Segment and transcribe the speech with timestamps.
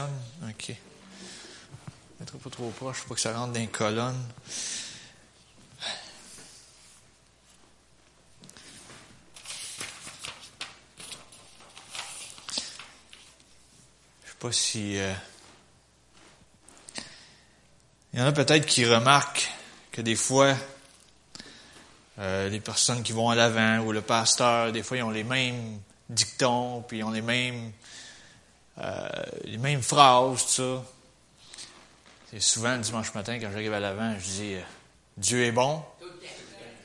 [0.00, 0.68] OK.
[0.68, 0.74] Je
[2.20, 4.24] mettrai pas trop proche pour que ça rentre dans les colonnes.
[14.24, 14.98] Je sais pas si...
[14.98, 15.12] Euh,
[18.14, 19.50] il y en a peut-être qui remarquent
[19.90, 20.54] que des fois,
[22.18, 25.24] euh, les personnes qui vont à l'avant ou le pasteur, des fois, ils ont les
[25.24, 25.80] mêmes
[26.10, 27.72] dictons, puis ils ont les mêmes,
[28.78, 29.08] euh,
[29.44, 30.84] les mêmes phrases, tout ça.
[32.30, 34.62] C'est souvent le dimanche matin, quand j'arrive à l'avant, je dis euh,
[35.16, 35.82] Dieu est bon.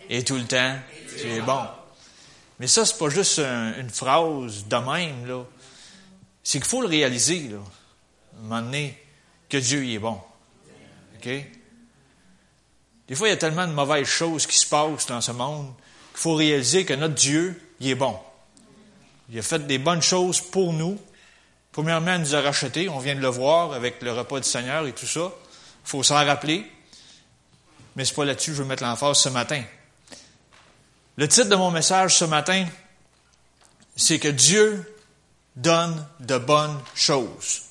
[0.09, 0.75] Et tout le temps,
[1.17, 1.65] Dieu est bon.
[2.59, 5.43] Mais ça, c'est pas juste une phrase de même, là.
[6.43, 7.57] C'est qu'il faut le réaliser, là.
[7.57, 8.97] À un moment donné,
[9.49, 10.19] que Dieu y est bon.
[11.17, 11.29] OK?
[13.07, 15.73] Des fois, il y a tellement de mauvaises choses qui se passent dans ce monde
[16.11, 18.17] qu'il faut réaliser que notre Dieu, il est bon.
[19.29, 20.97] Il a fait des bonnes choses pour nous.
[21.77, 22.89] Premièrement, il nous a rachetés.
[22.89, 25.31] On vient de le voir avec le repas du Seigneur et tout ça.
[25.85, 26.65] Il faut s'en rappeler.
[27.95, 29.63] Mais c'est pas là-dessus que je veux mettre l'emphase ce matin.
[31.17, 32.65] Le titre de mon message ce matin,
[33.95, 34.91] c'est que Dieu
[35.55, 37.61] donne de bonnes choses.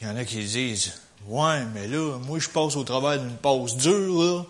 [0.00, 0.94] Il y en a qui disent,
[1.26, 4.42] ouais, mais là, moi je passe au travail d'une pause dure, là,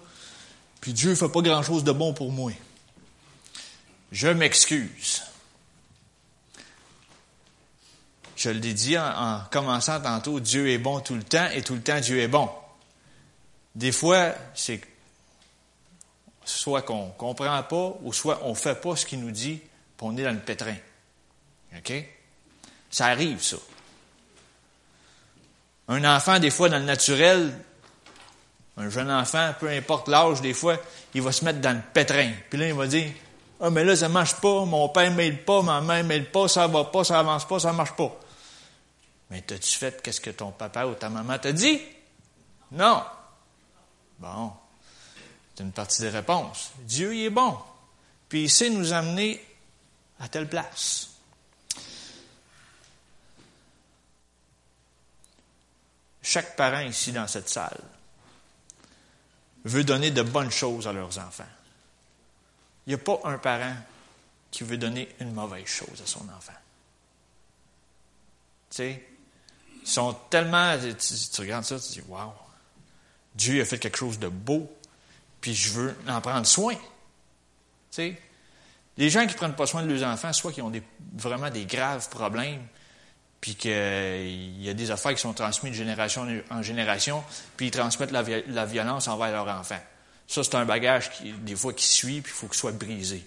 [0.80, 2.52] puis Dieu fait pas grand-chose de bon pour moi.
[4.12, 5.24] Je m'excuse.
[8.36, 11.80] Je l'ai dit en, commençant tantôt, Dieu est bon tout le temps et tout le
[11.80, 12.50] temps Dieu est bon.
[13.74, 14.80] Des fois, c'est
[16.44, 20.16] soit qu'on comprend pas ou soit on fait pas ce qu'il nous dit, puis on
[20.16, 20.76] est dans le pétrin.
[21.76, 21.92] OK?
[22.90, 23.56] Ça arrive, ça.
[25.88, 27.52] Un enfant, des fois, dans le naturel,
[28.76, 30.76] un jeune enfant, peu importe l'âge, des fois,
[31.14, 32.32] il va se mettre dans le pétrin.
[32.50, 33.10] Puis là, il va dire,
[33.60, 36.66] ah, mais là, ça marche pas, mon père m'aide pas, ma mère m'aide pas, ça
[36.66, 38.14] va pas, ça avance pas, ça marche pas.
[39.30, 41.80] Mais t'as-tu fait qu'est-ce que ton papa ou ta maman t'a dit?
[42.72, 43.04] Non.
[44.18, 44.52] Bon.
[45.54, 46.70] C'est une partie des réponses.
[46.80, 47.58] Dieu, il est bon.
[48.28, 49.42] Puis il sait nous amener
[50.20, 51.16] à telle place.
[56.26, 57.80] chaque parent ici dans cette salle
[59.64, 61.46] veut donner de bonnes choses à leurs enfants.
[62.84, 63.76] Il n'y a pas un parent
[64.50, 66.52] qui veut donner une mauvaise chose à son enfant.
[68.70, 69.08] Tu sais,
[69.86, 70.76] sont tellement.
[70.78, 72.32] Tu, regardes ça, tu dis Waouh,
[73.34, 74.70] Dieu a fait quelque chose de beau,
[75.40, 76.74] puis je veux en prendre soin.
[76.74, 76.80] Tu
[77.90, 78.20] sais,
[78.96, 80.82] les gens qui ne prennent pas soin de leurs enfants, soit qui ont des,
[81.14, 82.62] vraiment des graves problèmes,
[83.40, 87.22] puis qu'il y a des affaires qui sont transmises de génération en génération,
[87.56, 89.80] puis ils transmettent la, violence envers leurs enfants.
[90.26, 93.24] Ça, c'est un bagage qui, des fois, qui suit, puis il faut qu'il soit brisé.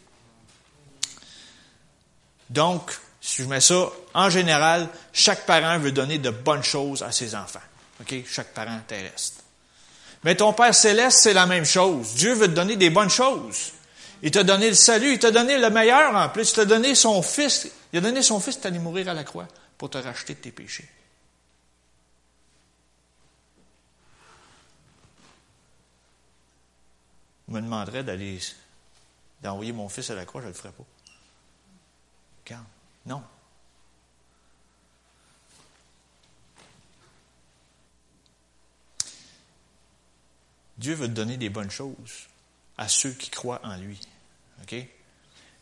[2.50, 7.12] Donc, si je mets ça, en général, chaque parent veut donner de bonnes choses à
[7.12, 7.60] ses enfants.
[8.02, 8.16] OK?
[8.26, 9.44] Chaque parent terrestre.
[10.24, 12.16] Mais ton Père céleste, c'est la même chose.
[12.16, 13.74] Dieu veut te donner des bonnes choses.
[14.22, 16.52] Il t'a donné le salut, il t'a donné le meilleur en plus.
[16.52, 17.70] Il t'a donné son fils.
[17.94, 19.48] Il a donné son fils, d'aller mourir à la croix
[19.78, 20.90] pour te racheter de tes péchés.
[27.48, 28.40] On me demanderait d'aller
[29.42, 30.84] d'envoyer mon fils à la croix, je ne le ferai pas.
[32.46, 32.64] Car,
[33.10, 33.24] non.
[40.78, 42.28] Dieu veut donner des bonnes choses
[42.78, 44.00] à ceux qui croient en lui.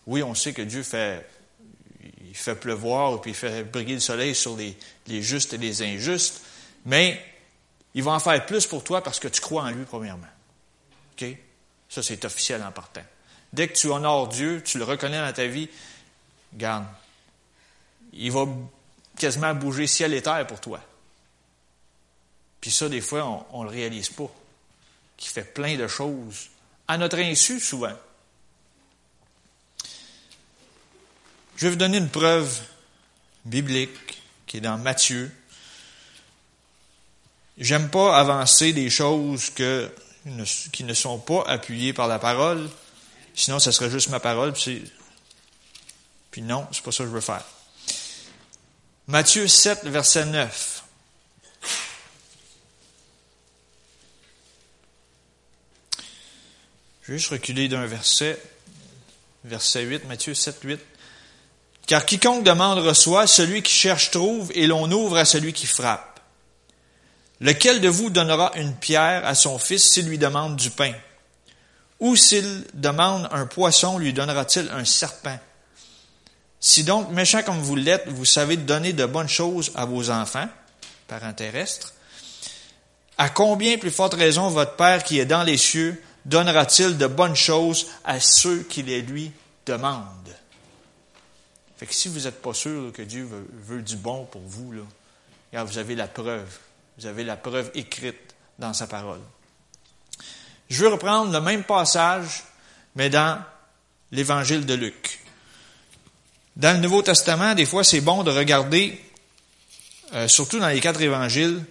[0.05, 1.27] Oui, on sait que Dieu fait
[2.27, 4.77] il fait pleuvoir, puis il fait briller le soleil sur les,
[5.21, 6.43] justes et les injustes,
[6.85, 7.19] mais
[7.93, 10.27] il va en faire plus pour toi parce que tu crois en lui, premièrement.
[11.89, 13.01] Ça, c'est officiel en partant.
[13.53, 15.69] Dès que tu honores Dieu, tu le reconnais dans ta vie,
[16.53, 16.85] garde.
[18.17, 18.45] Il va
[19.17, 20.79] quasiment bouger ciel et terre pour toi.
[22.59, 24.29] Puis ça, des fois, on ne le réalise pas.
[25.15, 26.49] Qu'il fait plein de choses
[26.87, 27.93] à notre insu, souvent.
[31.55, 32.61] Je vais vous donner une preuve
[33.45, 35.31] biblique qui est dans Matthieu.
[37.57, 42.69] J'aime pas avancer des choses qui ne sont pas appuyées par la parole.
[43.33, 44.53] Sinon, ça serait juste ma parole.
[44.53, 44.83] Puis,
[46.29, 47.43] puis non, c'est pas ça que je veux faire.
[49.09, 50.83] Matthieu 7, verset 9.
[57.03, 58.37] Je vais juste reculer d'un verset.
[59.45, 60.79] Verset 8, Matthieu 7, 8.
[61.85, 66.19] Car quiconque demande reçoit, celui qui cherche trouve, et l'on ouvre à celui qui frappe.
[67.39, 70.93] Lequel de vous donnera une pierre à son fils s'il lui demande du pain?
[72.01, 75.39] Ou s'il demande un poisson, lui donnera-t-il un serpent?
[76.59, 80.47] Si donc, méchant comme vous l'êtes, vous savez donner de bonnes choses à vos enfants,
[81.07, 81.93] parents terrestres,
[83.17, 87.35] à combien plus forte raison votre Père qui est dans les cieux donnera-t-il de bonnes
[87.35, 89.31] choses à ceux qui les lui
[89.65, 90.35] demandent?
[91.77, 93.29] Fait que si vous n'êtes pas sûr que Dieu
[93.65, 94.73] veut, du bon pour vous,
[95.53, 96.57] là, vous avez la preuve.
[96.97, 99.21] Vous avez la preuve écrite dans sa parole.
[100.69, 102.43] Je veux reprendre le même passage,
[102.95, 103.39] mais dans
[104.11, 105.06] l'évangile de Luc.
[106.57, 108.99] Dans le Nouveau Testament, des fois, c'est bon de regarder,
[110.15, 111.63] euh, surtout dans les quatre évangiles,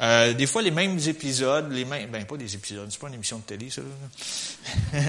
[0.00, 3.14] euh, des fois les mêmes épisodes, les mêmes, ben pas des épisodes, c'est pas une
[3.14, 3.82] émission de télé, ça.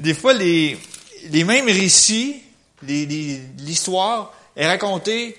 [0.00, 0.76] des fois les,
[1.30, 2.42] les mêmes récits,
[2.82, 5.38] l'histoire est racontée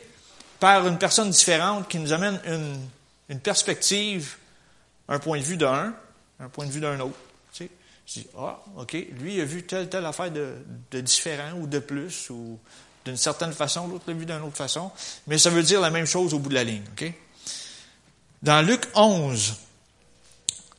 [0.62, 2.80] par une personne différente qui nous amène une,
[3.28, 4.38] une perspective,
[5.10, 5.94] un point de vue d'un,
[6.40, 7.18] un point de vue d'un autre.
[8.06, 10.56] Je dis, ah, OK, lui, a vu telle, telle affaire de,
[10.92, 12.60] de différent ou de plus, ou
[13.04, 14.92] d'une certaine façon, l'autre l'a vu d'une autre façon,
[15.28, 17.12] mais ça veut dire la même chose au bout de la ligne, OK?
[18.42, 19.56] Dans Luc 11,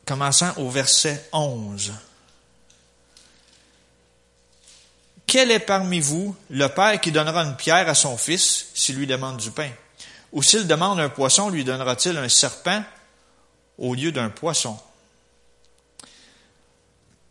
[0.05, 1.93] commençant au verset 11,
[5.27, 9.05] Quel est parmi vous le père qui donnera une pierre à son fils s'il lui
[9.05, 9.69] demande du pain?
[10.31, 12.81] Ou s'il demande un poisson, lui donnera-t-il un serpent
[13.77, 14.79] au lieu d'un poisson?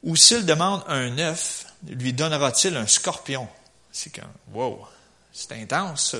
[0.06, 3.48] Ou s'il demande un œuf, lui donnera-t-il un scorpion?
[3.90, 4.12] C'est
[4.52, 4.86] wow,
[5.32, 6.14] c'est intense.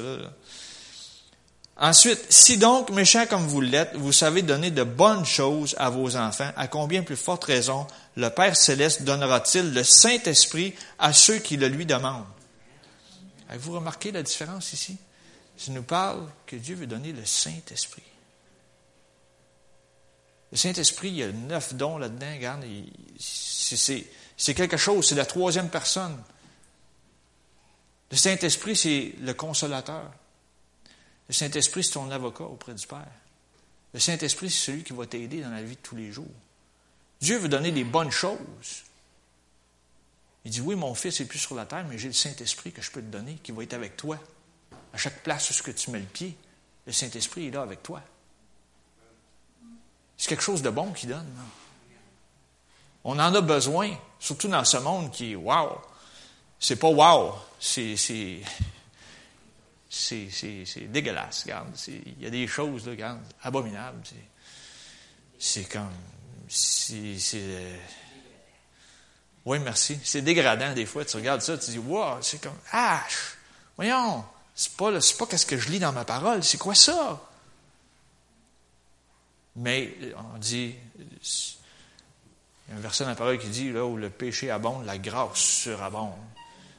[1.77, 6.17] Ensuite, si donc, méchant comme vous l'êtes, vous savez donner de bonnes choses à vos
[6.17, 7.87] enfants, à combien plus forte raison
[8.17, 12.27] le Père céleste donnera-t-il le Saint-Esprit à ceux qui le lui demandent?
[13.49, 14.97] Avez-vous remarqué la différence ici?
[15.57, 18.03] Ça nous parle que Dieu veut donner le Saint-Esprit.
[20.57, 22.65] Le Saint-Esprit, il y a neuf dons là-dedans, regarde,
[23.19, 26.17] c'est quelque chose, c'est la troisième personne.
[28.11, 30.11] Le Saint-Esprit, c'est le consolateur.
[31.29, 33.05] Le Saint-Esprit, c'est ton avocat auprès du Père.
[33.93, 36.25] Le Saint-Esprit, c'est celui qui va t'aider dans la vie de tous les jours.
[37.21, 38.85] Dieu veut donner des bonnes choses.
[40.47, 42.81] Il dit, oui, mon fils n'est plus sur la terre, mais j'ai le Saint-Esprit que
[42.81, 44.19] je peux te donner, qui va être avec toi.
[44.95, 46.35] À chaque place où tu mets le pied,
[46.87, 48.03] le Saint-Esprit est là avec toi.
[50.17, 51.27] C'est quelque chose de bon qu'il donne.
[53.05, 55.81] On en a besoin, surtout dans ce monde qui est wow.
[56.59, 58.43] C'est pas wow, c'est, c'est,
[60.89, 61.43] dégueulasse.
[61.45, 64.03] Regarde, il y a des choses, là, regarde, abominables.
[65.39, 65.93] C'est, comme,
[69.45, 69.99] oui, merci.
[70.03, 71.05] C'est dégradant des fois.
[71.05, 73.03] Tu regardes ça, tu dis, wow, c'est comme, ah,
[73.77, 74.25] voyons,
[74.55, 77.21] c'est pas, pas qu'est-ce que je lis dans ma parole, c'est quoi ça?
[79.57, 79.95] Mais
[80.35, 80.75] on dit,
[82.69, 84.85] il y a un verset dans la parole qui dit, là où le péché abonde,
[84.85, 86.13] la grâce surabonde.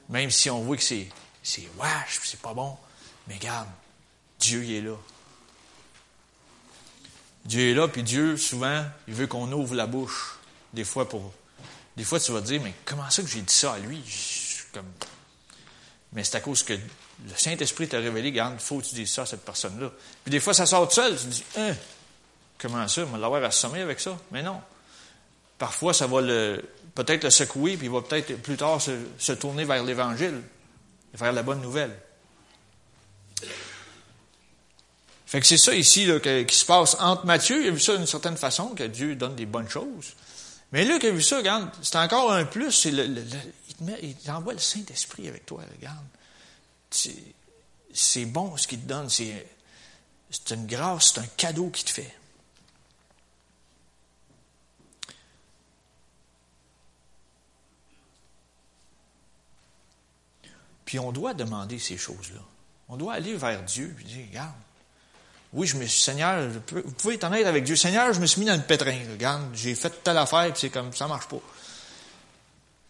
[0.09, 1.07] Même si on voit que c'est,
[1.44, 2.77] c'est wesh, c'est pas bon.
[3.27, 3.68] Mais regarde,
[4.39, 4.95] Dieu il est là.
[7.45, 10.38] Dieu est là, puis Dieu, souvent, il veut qu'on ouvre la bouche.
[10.74, 11.33] Des fois, pour.
[11.95, 14.03] Des fois, tu vas te dire, mais comment ça que j'ai dit ça à lui?
[14.74, 14.91] Comme...
[16.13, 19.24] Mais c'est à cause que le Saint-Esprit t'a révélé, regarde, faut que tu dises ça
[19.24, 19.91] à cette personne-là.
[20.24, 21.18] Puis des fois, ça sort tout seul.
[21.18, 21.74] Tu dis, hein,
[22.57, 23.01] Comment ça?
[23.01, 24.18] Il va l'avoir assommé avec ça?
[24.31, 24.59] Mais non.
[25.57, 26.63] Parfois, ça va le,
[26.95, 30.42] peut-être le secouer, puis il va peut-être plus tard se, tourner vers l'Évangile,
[31.13, 31.95] vers la bonne nouvelle.
[35.27, 37.98] Fait que c'est ça ici là, qui se passe entre Matthieu, il a vu ça
[37.98, 40.13] d'une certaine façon, que Dieu donne des bonnes choses.
[40.72, 43.05] Mais Luc a vu ça, regarde, c'est encore un plus, c'est le,
[43.82, 46.05] il, il envoie le Saint-Esprit avec toi, regarde.
[47.93, 49.46] C'est bon ce qu'il te donne, c'est
[50.51, 52.16] une grâce, c'est un cadeau qu'il te fait.
[60.88, 62.39] Puis on doit demander ces choses-là.
[62.88, 64.53] On doit aller vers Dieu et dire, regarde,
[65.51, 67.75] oui, je me suis, Seigneur, vous pouvez être honnête avec Dieu.
[67.75, 68.98] Seigneur, je me suis mis dans le pétrin.
[69.12, 71.41] Regarde, j'ai fait telle affaire, puis c'est comme, ça marche pas.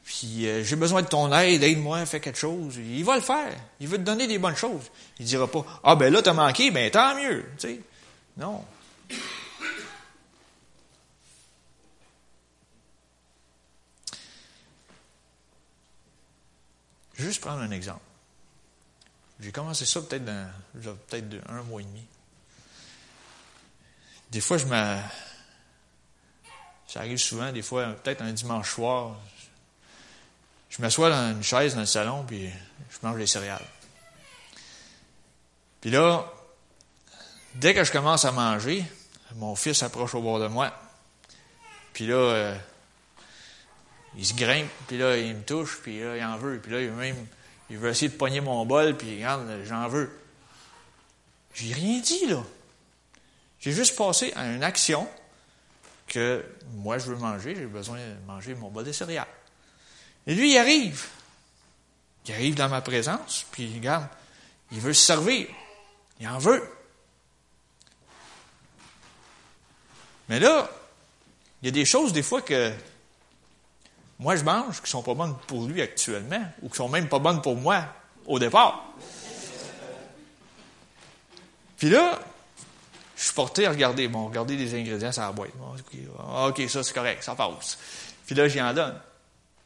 [0.04, 2.76] Puis euh, j'ai besoin de ton aide, aide-moi, fais quelque chose.
[2.78, 3.52] Il va le faire.
[3.80, 4.84] Il veut te donner des bonnes choses.
[5.20, 7.46] Il dira pas, ah ben là, t'as manqué, ben tant mieux.
[7.58, 7.82] Tu sais.
[8.38, 8.64] Non.
[17.18, 18.02] Juste prendre un exemple.
[19.40, 20.50] J'ai commencé ça peut-être dans
[21.10, 22.06] peut-être un mois et demi.
[24.32, 24.98] Des fois, je me.
[26.88, 29.18] Ça arrive souvent, des fois, peut-être un dimanche soir,
[30.70, 32.50] je m'assois dans une chaise dans le salon, puis
[32.90, 33.66] je mange des céréales.
[35.82, 36.32] Puis là,
[37.56, 38.86] dès que je commence à manger,
[39.36, 40.72] mon fils approche au bord de moi.
[41.94, 42.58] Puis là, euh,
[44.16, 46.60] il se grimpe, puis là, il me touche, puis là, il en veut.
[46.60, 47.28] Puis là, il veut même,
[47.70, 50.10] il veut essayer de pogner mon bol, puis regarde, j'en veux.
[51.54, 52.44] J'ai rien dit, là.
[53.60, 55.08] J'ai juste passé à une action
[56.08, 56.46] que
[56.76, 59.28] moi, je veux manger, j'ai besoin de manger mon bol de céréales.
[60.26, 61.06] Et lui, il arrive.
[62.26, 64.08] Il arrive dans ma présence, puis regarde,
[64.72, 65.48] il veut se servir.
[66.20, 66.64] Il en veut.
[70.30, 70.70] Mais là,
[71.62, 72.72] il y a des choses, des fois, que
[74.20, 77.20] moi, je mange qui sont pas bonnes pour lui actuellement, ou qui sont même pas
[77.20, 77.86] bonnes pour moi
[78.26, 78.84] au départ.
[81.78, 82.20] Puis là,
[83.16, 85.52] je suis porté à regarder, bon, regarder les ingrédients sur la boîte.
[86.48, 87.78] OK, ça c'est correct, ça passe.
[88.26, 89.00] Puis là, j'y en donne.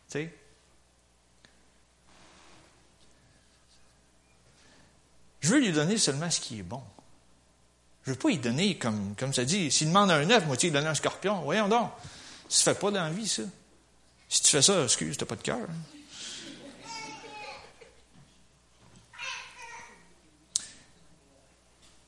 [0.10, 0.34] Tu sais?
[5.40, 6.84] Je veux lui donner seulement ce qui est bon.
[8.04, 10.68] Je veux pas lui donner, comme, comme ça dit, s'il demande un œuf, moi, tu
[10.68, 11.42] lui donner un scorpion.
[11.42, 11.90] Voyons donc.
[12.50, 13.44] Ça se fait pas dans la vie, ça.
[14.32, 15.68] Si tu fais ça, excuse, tu n'as pas de cœur.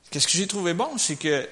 [0.10, 1.50] Qu'est-ce que j'ai trouvé bon, c'est que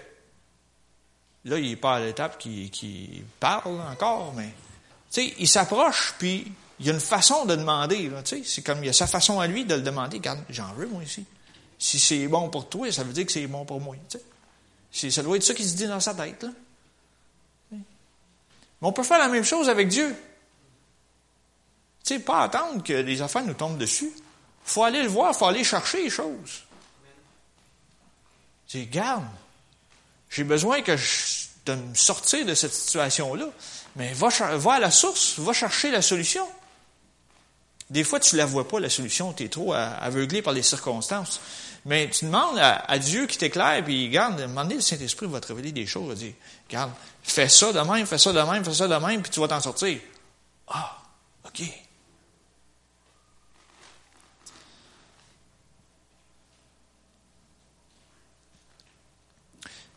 [1.44, 4.54] là, il n'est pas à l'étape qui, parle encore, mais
[5.12, 6.50] tu sais, il s'approche, puis
[6.80, 8.10] il y a une façon de demander.
[8.46, 10.18] C'est comme il y a sa façon à lui de le demander.
[10.18, 11.25] Regarde, j'en veux, moi, ici.
[11.78, 13.98] Si c'est bon pour toi, ça veut dire que c'est bon pour moi.
[14.90, 15.12] sais.
[15.12, 16.44] Ça doit être ça qui se dit dans sa tête.
[16.44, 16.50] Là.
[17.72, 17.80] Mais
[18.82, 20.16] on peut faire la même chose avec Dieu.
[22.03, 24.12] Tu sais, pas attendre que les affaires nous tombent dessus.
[24.63, 26.63] Faut aller le voir, faut aller chercher les choses.
[28.67, 29.25] Tu garde,
[30.29, 30.96] j'ai besoin que
[31.65, 33.46] de me sortir de cette situation-là,
[33.96, 36.48] mais va, va à la source, va chercher la solution.
[37.89, 40.63] Des fois, tu ne la vois pas, la solution, tu es trop aveuglé par les
[40.63, 41.41] circonstances.
[41.86, 45.72] Mais tu demandes à, Dieu qui t'éclaire, puis garde, demandez le Saint-Esprit va te révéler
[45.72, 46.34] des choses, va dire,
[46.70, 46.91] garde,
[47.24, 49.48] fais ça de même, fais ça de même, fais ça de même, puis tu vas
[49.48, 50.00] t'en sortir.
[50.67, 50.98] Ah,
[51.46, 51.63] OK.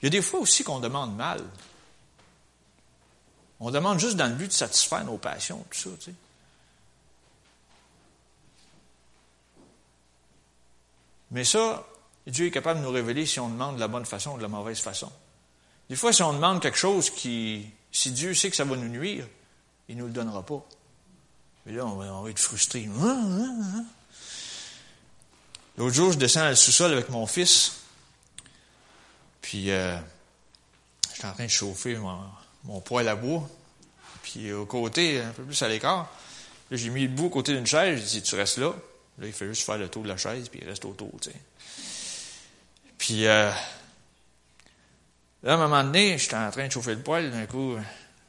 [0.05, 1.43] Il y a des fois aussi qu'on demande mal.
[3.59, 6.15] On demande juste dans le but de satisfaire nos passions, tout ça, tu sais.
[11.31, 11.87] Mais ça,
[12.27, 14.43] Dieu est capable de nous révéler si on demande de la bonne façon ou de
[14.43, 15.11] la mauvaise façon.
[15.89, 18.91] Des fois, si on demande quelque chose qui, si Dieu sait que ça va nous
[18.91, 19.27] nuire,
[19.89, 20.63] il ne nous le donnera pas.
[21.65, 22.91] Mais là, on va, être frustré.
[23.01, 23.85] Hein, hein, hein.
[25.79, 27.84] L'autre jour, je descends à le sous-sol avec mon fils.
[29.45, 29.99] Puis, euh,
[31.13, 32.19] j'étais en train de chauffer mon,
[32.65, 33.47] mon poêle à bois.
[34.23, 36.11] Puis, au côté, un peu plus à l'écart,
[36.71, 38.01] j'ai mis le bout côté d'une chaise.
[38.01, 38.73] J'ai dit, tu restes là.
[39.19, 41.31] Là, il fait juste faire le tour de la chaise, puis il reste autour, tu
[41.31, 41.37] sais.
[42.97, 43.51] Puis, euh,
[45.43, 47.31] là, à un moment donné, j'étais en train de chauffer le poêle.
[47.31, 47.77] D'un coup,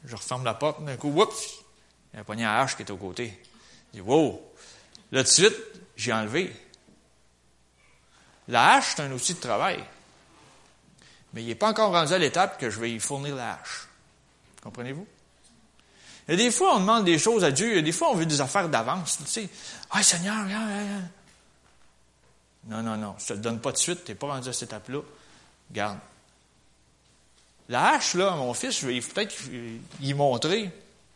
[0.04, 0.84] je referme la porte.
[0.84, 1.54] D'un coup, oups,
[2.12, 3.40] il y a un poignet à hache qui est au côté.
[3.94, 4.38] Je dis, wow.
[5.12, 5.56] Là, de suite,
[5.96, 6.54] j'ai enlevé.
[8.48, 9.82] La hache, c'est un outil de travail.
[11.36, 13.88] Mais il n'est pas encore rendu à l'étape que je vais y fournir la hache.
[14.62, 15.06] Comprenez-vous?
[16.28, 18.40] Et des fois, on demande des choses à Dieu, et des fois, on veut des
[18.40, 19.18] affaires d'avance.
[19.18, 19.48] Tu sais,
[19.90, 20.46] ah, Seigneur,
[22.66, 24.48] non, non, non, je ne te le donne pas de suite, tu n'es pas rendu
[24.48, 25.02] à cette étape-là.
[25.70, 25.98] Garde.
[27.68, 29.34] La hache, là, mon fils, je vais peut-être
[30.00, 30.70] y montrer,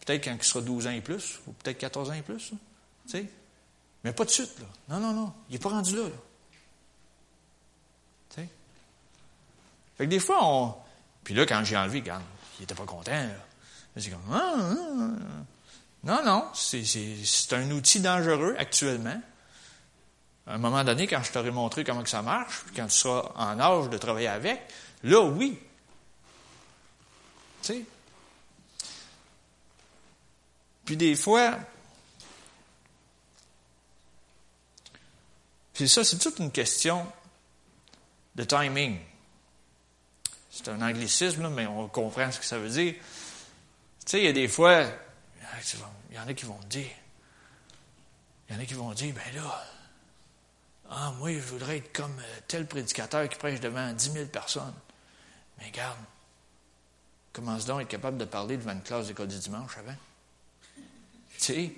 [0.05, 2.57] peut-être quand il sera 12 ans et plus, ou peut-être 14 ans et plus, tu
[3.07, 3.25] sais.
[4.05, 4.67] Mais pas de suite, là.
[4.91, 6.11] Non, non, non, il n'est pas rendu là, là.
[8.29, 8.49] Tu sais.
[10.01, 10.75] Fait que des fois, on.
[11.23, 12.23] Puis là, quand j'ai enlevé, regarde,
[12.59, 13.35] il n'était pas content, là.
[13.99, 15.45] C'est comme, ah, ah, ah.
[16.05, 19.21] Non, non, c'est un outil dangereux actuellement.
[20.47, 23.31] À un moment donné, quand je t'aurai montré comment que ça marche, quand tu seras
[23.37, 24.63] en âge de travailler avec,
[25.03, 25.59] là, oui.
[27.61, 27.85] Tu sais?
[30.87, 31.59] Puis des fois,
[35.75, 37.07] c'est ça, c'est toute une question
[38.35, 38.99] de timing.
[40.63, 42.93] C'est un anglicisme, mais on comprend ce que ça veut dire.
[42.93, 43.01] Tu
[44.05, 44.85] sais, il y a des fois,
[46.11, 46.91] il y en a qui vont dire,
[48.49, 49.65] il y en a qui vont dire, ben là,
[50.91, 54.75] ah, moi, je voudrais être comme euh, tel prédicateur qui prêche devant 10 000 personnes.
[55.59, 55.97] Mais regarde,
[57.33, 59.97] commence donc à être capable de parler devant une classe d'école du dimanche avant.
[60.77, 60.83] Tu
[61.39, 61.73] sais,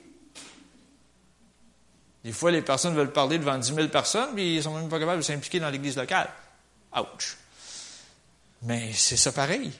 [2.25, 4.89] des fois, les personnes veulent parler devant 10 000 personnes, puis ils ne sont même
[4.89, 6.31] pas capables de s'impliquer dans l'église locale.
[6.97, 7.37] Ouch!
[8.63, 9.73] Mais c'est ça pareil.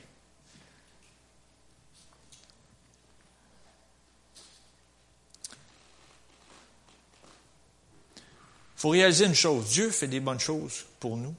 [8.75, 11.35] Il faut réaliser une chose, Dieu fait des bonnes choses pour nous.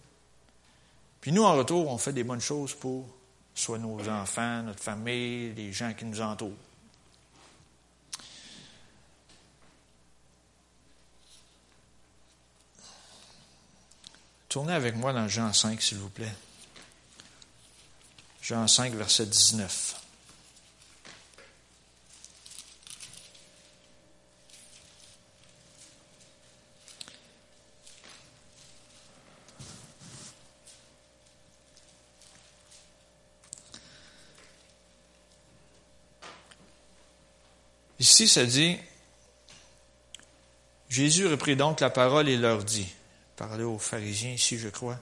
[1.19, 3.05] Puis nous, en retour, on fait des bonnes choses pour
[3.53, 6.51] soit nos enfants, notre famille, les gens qui nous entourent.
[14.47, 16.31] Tournez avec moi dans Jean 5, s'il vous plaît.
[18.43, 19.95] Jean 5, verset 19.
[37.99, 38.77] Ici, ça dit,
[40.89, 42.89] Jésus reprit donc la parole et leur dit,
[43.37, 44.99] parlez aux pharisiens ici, je crois,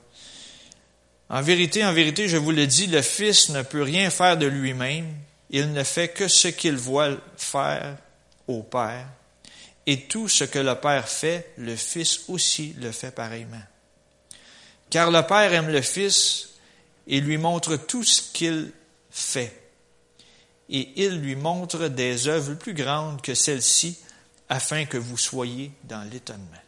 [1.31, 4.47] en vérité, en vérité, je vous le dis, le Fils ne peut rien faire de
[4.47, 5.15] lui-même,
[5.49, 7.97] il ne fait que ce qu'il voit faire
[8.47, 9.07] au Père,
[9.85, 13.63] et tout ce que le Père fait, le Fils aussi le fait pareillement.
[14.89, 16.49] Car le Père aime le Fils
[17.07, 18.73] et lui montre tout ce qu'il
[19.09, 19.57] fait,
[20.69, 23.97] et il lui montre des œuvres plus grandes que celles-ci,
[24.49, 26.61] afin que vous soyez dans l'étonnement.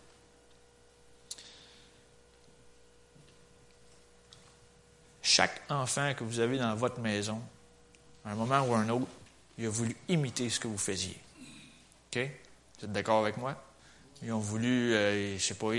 [5.24, 7.42] Chaque enfant que vous avez dans votre maison,
[8.26, 9.08] à un moment ou un autre,
[9.58, 11.18] il a voulu imiter ce que vous faisiez.
[12.12, 12.30] OK?
[12.78, 13.56] Vous êtes d'accord avec moi?
[14.22, 15.74] Ils ont voulu, euh, je sais pas,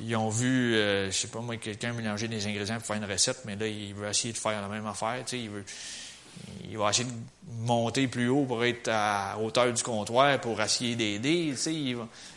[0.00, 3.04] ils, ont vu, euh, je sais pas moi, quelqu'un mélanger des ingrédients pour faire une
[3.04, 5.22] recette, mais là, il veut essayer de faire la même affaire.
[5.26, 5.64] Tu sais, il, veut,
[6.70, 10.96] il va essayer de monter plus haut pour être à hauteur du comptoir, pour essayer
[10.96, 11.54] d'aider.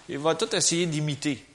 [0.10, 1.46] Il va tout essayer d'imiter.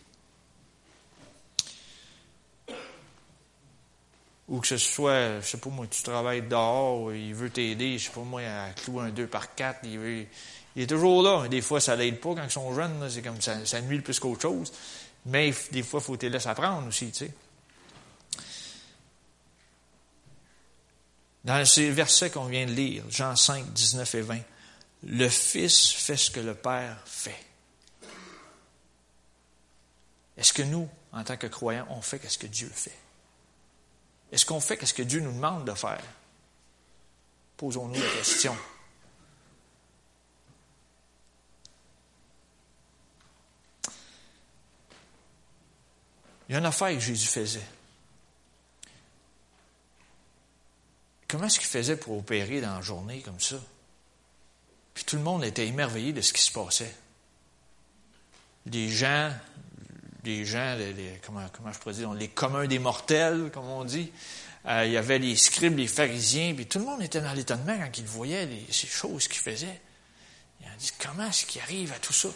[4.49, 8.05] Ou que ce soit, je sais pas moi, tu travailles dehors, il veut t'aider, je
[8.05, 10.27] sais pas moi, à clouer un 2 par 4, il, veut,
[10.77, 11.49] il est toujours là.
[11.49, 14.21] Des fois, ça l'aide pas quand ils sont jeunes, c'est comme ça, ça nuit plus
[14.21, 14.73] qu'autre chose.
[15.27, 17.35] Mais des fois, il faut te laisser apprendre aussi, tu sais.
[21.45, 24.39] Dans ces versets qu'on vient de lire, Jean 5, 19 et 20,
[25.05, 27.45] le Fils fait ce que le Père fait.
[30.37, 33.06] Est-ce que nous, en tant que croyants, on fait ce que Dieu fait?
[34.33, 36.03] Est-ce qu'on fait ce que Dieu nous demande de faire?
[37.57, 38.57] Posons-nous la question.
[46.49, 47.67] Il y a une affaire que Jésus faisait.
[51.29, 53.57] Comment est-ce qu'il faisait pour opérer dans la journée comme ça?
[54.95, 56.95] Puis tout le monde était émerveillé de ce qui se passait.
[58.67, 59.33] Les gens
[60.27, 61.41] les gens, les, comment,
[61.73, 64.13] je pourrais dire, les communs des mortels, comme on dit.
[64.67, 67.79] Euh, il y avait les scribes, les pharisiens, puis tout le monde était dans l'étonnement
[67.79, 69.81] quand ils voyaient ces choses qu'il faisait.
[70.61, 72.29] Ils ont dit, comment est-ce qu'il arrive à tout ça?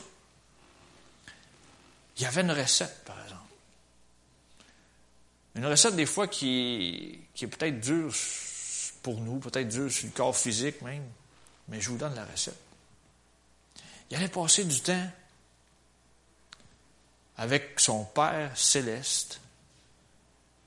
[2.16, 3.42] Il y avait une recette, par exemple.
[5.56, 8.14] Une recette, des fois, qui est peut-être dure
[9.02, 11.04] pour nous, peut-être dure sur le corps physique même,
[11.68, 12.58] mais je vous donne la recette.
[14.10, 15.10] Il allait passer du temps
[17.40, 19.40] avec son Père céleste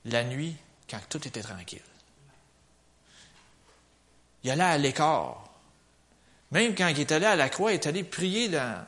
[0.06, 0.56] la nuit
[0.90, 1.80] quand tout était tranquille.
[4.42, 5.48] Il allait à l'écart.
[6.50, 8.84] Même quand il est allé à la croix, il est allé prier dans,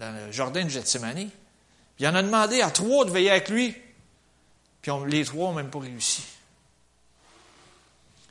[0.00, 1.28] le jardin de Gethsemane.
[1.98, 3.76] Il en a demandé à trois de veiller avec lui.
[4.80, 6.24] Puis les trois n'ont même pas réussi.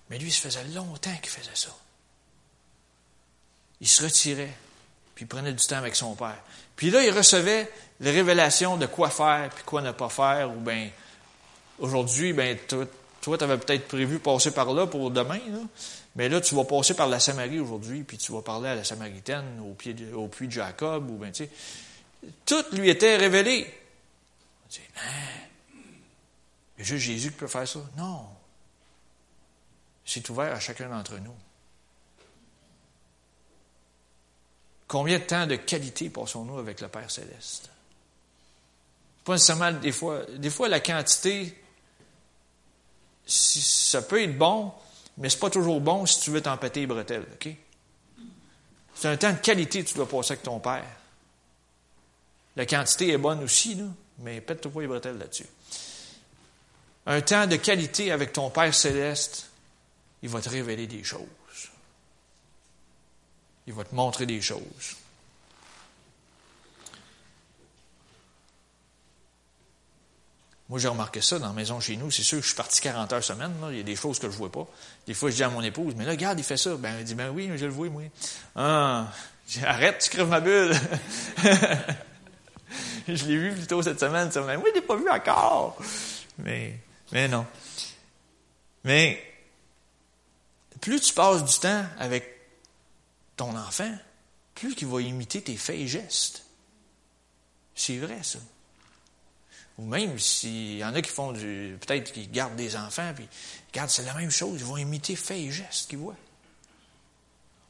[0.09, 1.69] Mais lui, ça faisait longtemps qu'il faisait ça.
[3.79, 4.57] Il se retirait,
[5.13, 6.41] puis il prenait du temps avec son Père.
[6.75, 10.51] Puis là, il recevait les révélations de quoi faire puis quoi ne pas faire.
[10.51, 10.89] Ou bien,
[11.79, 15.39] aujourd'hui, ben, toi, tu avais peut-être prévu passer par là pour demain,
[16.15, 18.83] mais là, tu vas passer par la Samarie aujourd'hui, puis tu vas parler à la
[18.83, 19.95] Samaritaine au, pied
[20.31, 21.09] puits de Jacob.
[21.09, 21.49] Ou ben, tu sais,
[22.45, 23.67] tout lui était révélé.
[24.65, 25.01] On dit, hein?
[26.79, 27.79] juste Jésus qui peut faire ça?
[27.97, 28.25] Non.
[30.05, 31.35] C'est ouvert à chacun d'entre nous.
[34.87, 37.69] Combien de temps de qualité passons-nous avec le Père céleste?
[39.27, 40.21] Pas nécessairement des fois.
[40.37, 41.53] Des fois, la quantité,
[43.25, 44.71] ça peut être bon,
[45.17, 47.49] mais c'est pas toujours bon si tu veux t'empêter les bretelles, OK?
[48.95, 50.85] C'est un temps de qualité que tu dois passer avec ton Père.
[52.55, 53.83] La quantité est bonne aussi, là,
[54.19, 55.47] mais pète-toi pas les bretelles là-dessus.
[57.05, 59.49] Un temps de qualité avec ton Père céleste,
[60.23, 61.19] il va te révéler des choses.
[63.67, 64.95] Il va te montrer des choses.
[70.69, 72.11] Moi, j'ai remarqué ça dans la maison chez nous.
[72.11, 73.53] C'est sûr que je suis parti 40 heures semaine.
[73.71, 74.67] Il y a des choses que je ne vois pas.
[75.05, 76.75] Des fois, je dis à mon épouse, mais là, regarde, il fait ça.
[76.75, 78.03] Ben, elle dit, ben oui, je le vois, moi.
[78.55, 79.07] Ah,
[79.63, 80.75] arrête, tu crèves ma bulle.
[83.07, 84.29] je l'ai vu plus tôt cette semaine.
[84.29, 85.77] Ça, moi, je ne l'ai pas vu encore.
[86.37, 86.81] Mais,
[87.29, 87.45] non.
[88.83, 89.23] Mais,
[90.81, 92.25] plus tu passes du temps avec
[93.37, 93.91] ton enfant,
[94.53, 96.43] plus qu'il va imiter tes faits et gestes.
[97.73, 98.39] C'est vrai, ça.
[99.77, 101.77] Ou même s'il y en a qui font du.
[101.85, 103.27] Peut-être qu'ils gardent des enfants, puis
[103.71, 104.59] regardent, c'est la même chose.
[104.59, 106.15] Ils vont imiter faits et gestes qu'ils voient.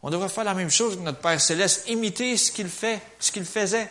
[0.03, 3.31] On devrait faire la même chose que notre Père Céleste, imiter ce qu'il fait, ce
[3.31, 3.89] qu'il faisait.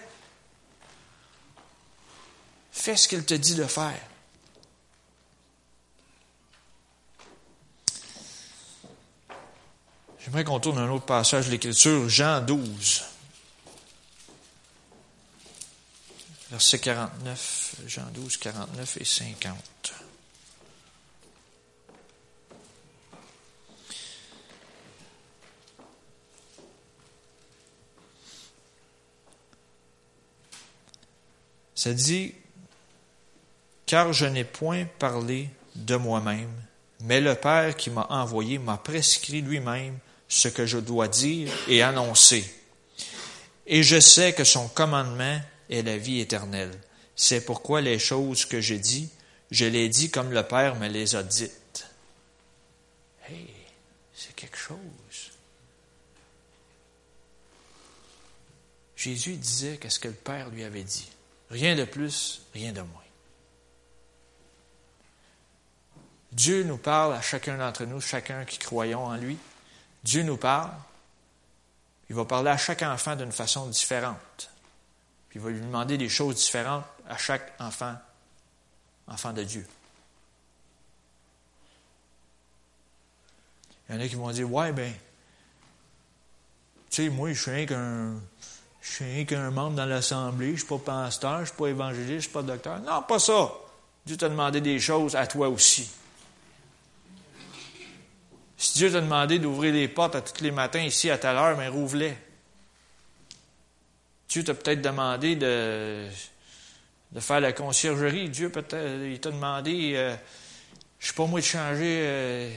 [2.73, 4.01] Fais ce qu'il te dit de faire.
[10.21, 13.05] J'aimerais qu'on tourne un autre passage de l'Écriture, Jean 12.
[16.51, 19.95] Verset 49, Jean 12, 49 et 50.
[31.75, 32.33] Ça dit,
[33.85, 36.51] car je n'ai point parlé de moi-même,
[37.01, 41.83] mais le Père qui m'a envoyé m'a prescrit lui-même ce que je dois dire et
[41.83, 42.45] annoncer.
[43.67, 46.73] Et je sais que son commandement est la vie éternelle.
[47.15, 49.09] C'est pourquoi les choses que j'ai dit,
[49.51, 51.87] je les dis comme le Père me les a dites.
[53.29, 53.49] Hey,
[54.15, 54.77] c'est quelque chose.
[58.97, 61.09] Jésus disait qu'est-ce que le Père lui avait dit.
[61.51, 63.03] Rien de plus, rien de moins.
[66.33, 69.39] Dieu nous parle à chacun d'entre nous, chacun qui croyons en lui.
[70.03, 70.73] Dieu nous parle.
[72.11, 74.51] Il va parler à chaque enfant d'une façon différente.
[75.37, 77.95] Il va lui demander des choses différentes à chaque enfant,
[79.07, 79.67] enfant de Dieu.
[83.87, 84.91] Il y en a qui vont dire Ouais, ben,
[86.89, 88.15] tu sais, moi, je suis rien qu'un.
[88.81, 92.09] Suis qu'un membre dans l'Assemblée, je ne suis pas pasteur, je ne suis pas évangéliste,
[92.09, 92.81] je ne suis pas docteur.
[92.81, 93.53] Non, pas ça.
[94.07, 95.91] Dieu t'a demandé des choses à toi aussi.
[98.57, 101.59] Si Dieu t'a demandé d'ouvrir les portes à tous les matins ici à telle heure,
[101.59, 102.17] mais rouvre-les.
[104.29, 106.09] Dieu t'a peut-être demandé de,
[107.19, 108.29] faire la conciergerie.
[108.29, 110.17] Dieu peut-être, il t'a demandé, euh,
[110.99, 112.53] je sais pas moi, de changer euh,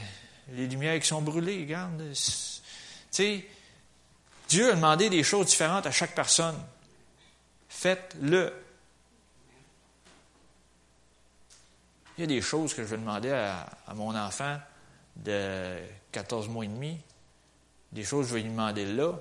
[0.53, 1.61] les lumières qui sont brûlées.
[1.61, 2.01] Regarde.
[2.11, 2.15] Tu
[3.11, 3.45] sais,
[4.47, 6.57] Dieu a demandé des choses différentes à chaque personne.
[7.67, 8.51] Faites-le.
[12.17, 14.57] Il y a des choses que je vais demander à mon enfant
[15.15, 15.77] de
[16.11, 16.97] 14 mois et demi.
[17.91, 19.13] Des choses que je vais lui demander là.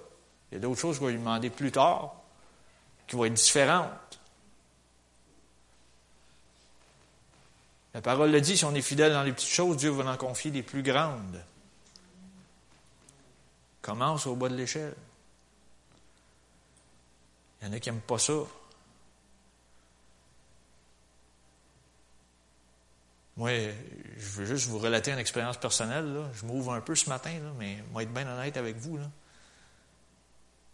[0.51, 2.15] Il y a d'autres choses que je vais lui demander plus tard,
[3.09, 4.21] qui vont être différentes.
[7.94, 10.16] La parole le dit, si on est fidèle dans les petites choses, Dieu va en
[10.16, 11.42] confier des plus grandes.
[13.83, 14.94] Commence au bas de l'échelle.
[17.61, 18.35] Il y en a qui n'aiment pas ça.
[23.37, 23.51] Moi,
[24.16, 26.25] je veux juste vous relater une expérience personnelle.
[26.35, 28.99] Je m'ouvre un peu ce matin, mais moi être bien honnête avec vous.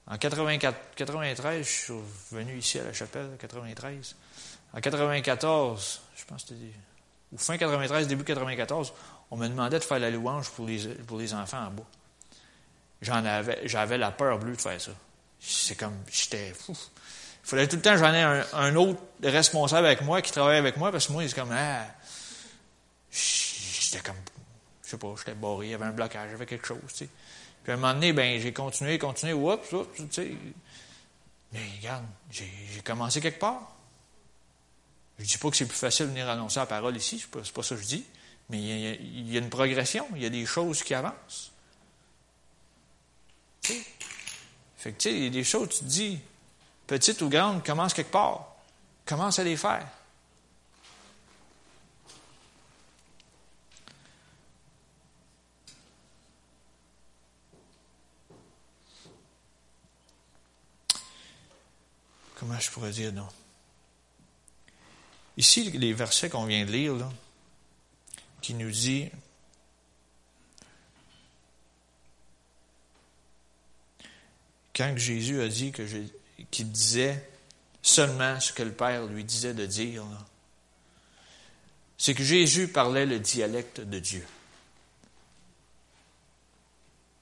[0.06, 1.94] En 94, 93, je suis
[2.30, 4.16] venu ici à la chapelle, 93.
[4.74, 6.72] En 94, je pense que c'était
[7.34, 8.92] ou fin 93, début 94,
[9.30, 11.82] on me demandait de faire la louange pour les, pour les enfants en bas.
[13.02, 14.92] J'en avais, j'avais la peur bleue de faire ça.
[15.40, 16.76] C'est comme, j'étais fou.
[17.44, 20.76] Il fallait tout le temps j'en ai un, autre responsable avec moi qui travaille avec
[20.76, 21.86] moi parce que moi, c'est comme, ah,
[23.10, 24.16] j'étais comme,
[24.84, 26.78] je sais pas, j'étais barré, il y avait un blocage, il y avait quelque chose,
[26.88, 27.08] tu sais.
[27.64, 30.36] Puis à un moment donné, ben, j'ai continué, continué, oups, oups, tu sais.
[31.52, 32.46] Mais regarde, j'ai
[32.84, 33.72] commencé quelque part.
[35.18, 37.40] Je dis pas que c'est plus facile de venir annoncer la parole ici, c'est pas,
[37.54, 38.04] pas ça que je dis.
[38.50, 41.52] Mais il y, a, une progression, il y a des choses qui avancent.
[43.62, 46.20] Fait que, tu sais, il y a des choses, tu te dis,
[46.86, 48.54] petites ou grandes, commence quelque part.
[49.06, 49.88] Commence à les faire.
[62.60, 63.28] Je pourrais dire, non?
[65.36, 66.94] Ici, les versets qu'on vient de lire,
[68.40, 69.08] qui nous dit
[74.74, 75.82] quand Jésus a dit que
[76.50, 77.30] qu'il disait
[77.80, 80.04] seulement ce que le Père lui disait de dire,
[81.96, 84.26] c'est que Jésus parlait le dialecte de Dieu.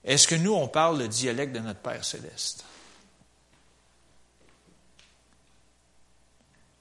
[0.04, 2.64] Est-ce que nous, on parle le dialecte de notre Père céleste?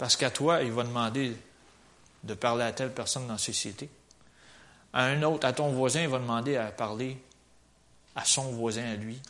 [0.02, 1.38] Parce qu'à toi, il va demander
[2.24, 3.88] de parler à telle personne dans la société.
[4.94, 7.20] À un autre, à ton voisin, il va demander à parler
[8.16, 9.22] à son voisin, à lui.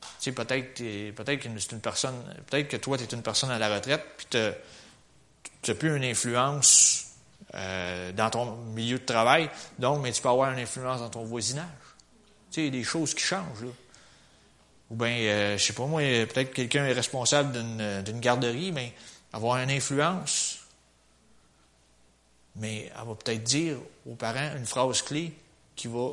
[0.00, 2.14] Tu sais, peut-être, peut-être que c'est une personne,
[2.46, 6.04] peut-être que toi, tu es une personne à la retraite, puis tu n'as plus une
[6.04, 7.06] influence
[7.54, 11.24] euh, dans ton milieu de travail, donc, mais tu peux avoir une influence dans ton
[11.24, 11.66] voisinage.
[12.52, 13.70] Tu sais, il y a des choses qui changent, là.
[14.90, 17.50] Ou bien, euh, je sais pas moi, peut-être quelqu'un est responsable
[18.04, 18.92] d'une garderie, mais
[19.34, 20.64] avoir une influence
[22.56, 25.32] mais elle va peut-être dire aux parents une phrase clé
[25.74, 26.10] qui va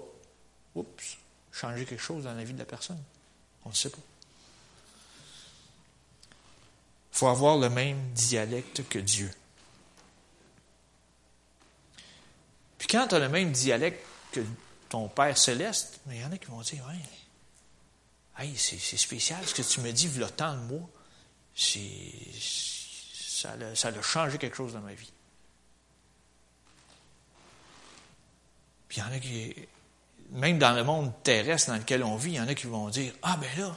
[0.75, 1.17] oups,
[1.51, 3.01] changer quelque chose dans la vie de la personne.
[3.65, 3.97] On ne sait pas.
[7.13, 9.31] Il faut avoir le même dialecte que Dieu.
[12.79, 14.43] Puis quand tu as le même dialecte que
[14.89, 19.53] ton Père céleste, il y en a qui vont dire, ouais, hey, c'est, spécial ce
[19.53, 20.89] que tu me dis, le temps de moi,
[21.53, 22.80] c'est,
[23.41, 25.11] ça, a, changé quelque chose dans ma vie.
[28.87, 29.55] Puis il y en a qui,
[30.31, 32.89] même dans le monde terrestre dans lequel on vit, il y en a qui vont
[32.89, 33.75] dire, ah ben là,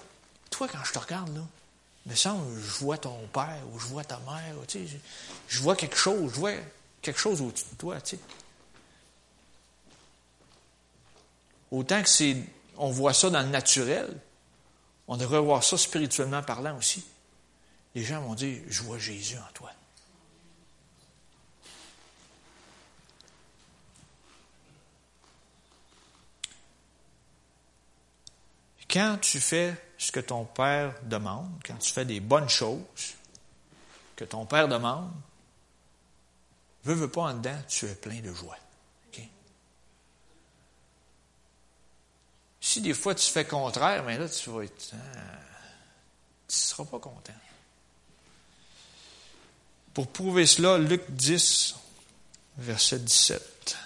[0.50, 1.42] toi quand je te regarde, là,
[2.06, 4.98] me semble, je vois ton père ou je vois ta mère, tu sais,
[5.48, 6.52] je, vois quelque chose, je vois
[7.00, 8.22] quelque chose au-dessus de toi, tu sais.
[11.70, 12.36] Autant que c'est,
[12.76, 14.16] on voit ça dans le naturel,
[15.08, 17.04] on devrait voir ça spirituellement parlant aussi.
[17.94, 19.70] Les gens vont dire, je vois Jésus en toi.
[28.90, 33.14] Quand tu fais ce que ton Père demande, quand tu fais des bonnes choses
[34.14, 35.10] que ton Père demande,
[36.84, 38.56] veux, veux pas en dedans, tu es plein de joie.
[42.64, 44.94] Si des fois tu fais contraire, mais là tu vas être.
[44.94, 45.38] Hein,
[46.48, 47.34] tu ne seras pas content.
[49.94, 51.76] Pour prouver cela, Luc 10,
[52.58, 53.76] verset 17.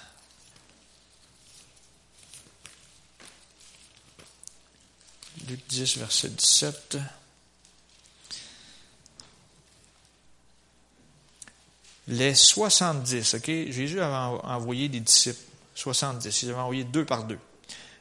[5.49, 6.99] Luc 10, verset 17.
[12.09, 13.45] Les 70, OK?
[13.45, 15.39] Jésus avait envoyé des disciples,
[15.75, 16.43] 70.
[16.43, 17.39] Il avait envoyé deux par deux.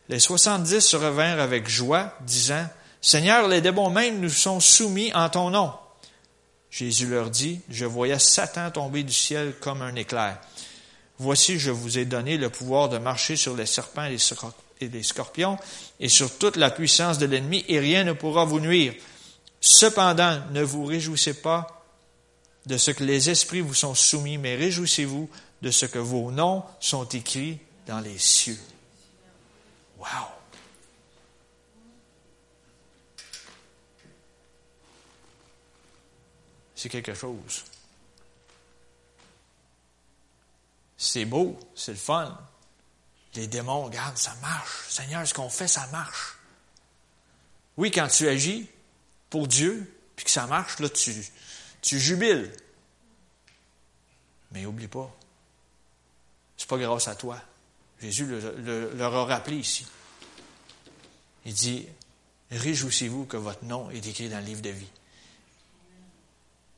[0.08, 2.66] Les 70 se revinrent avec joie, disant,
[3.02, 5.74] Seigneur, les démons même nous sont soumis en ton nom.
[6.70, 10.40] Jésus leur dit, Je voyais Satan tomber du ciel comme un éclair.
[11.20, 14.06] Voici, je vous ai donné le pouvoir de marcher sur les serpents
[14.80, 15.58] et les scorpions
[16.00, 18.94] et sur toute la puissance de l'ennemi, et rien ne pourra vous nuire.
[19.60, 21.84] Cependant, ne vous réjouissez pas
[22.68, 25.30] de ce que les esprits vous sont soumis, mais réjouissez-vous
[25.62, 28.60] de ce que vos noms sont écrits dans les cieux.
[29.98, 30.37] Wow!
[36.78, 37.66] C'est quelque chose.
[40.96, 42.40] C'est beau, c'est le fun,
[43.34, 44.88] les démons, regarde, ça marche.
[44.90, 46.38] Seigneur, ce qu'on fait, ça marche.
[47.78, 48.70] Oui, quand tu agis
[49.30, 51.16] pour Dieu, puis que ça marche, là, tu,
[51.82, 52.52] tu jubiles.
[54.52, 55.12] Mais oublie pas,
[56.58, 57.42] c'est pas grâce à toi.
[58.00, 59.86] Jésus leur a rappelé ici.
[61.44, 61.88] Il dit,
[62.52, 64.90] réjouissez-vous que votre nom est écrit dans le livre de vie.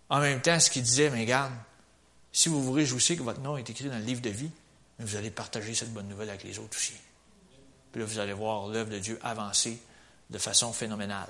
[0.09, 1.53] En même temps, ce qu'il disait, mais regarde,
[2.31, 4.51] si vous vous réjouissez que votre nom est écrit dans le livre de vie,
[4.99, 6.93] vous allez partager cette bonne nouvelle avec les autres aussi.
[7.91, 9.79] Puis là, vous allez voir l'œuvre de Dieu avancer
[10.29, 11.29] de façon phénoménale.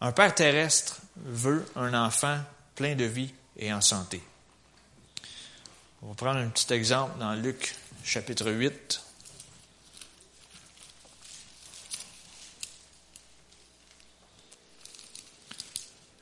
[0.00, 2.40] Un père terrestre veut un enfant
[2.74, 4.20] plein de vie et en santé.
[6.04, 9.00] On va prendre un petit exemple dans Luc chapitre 8.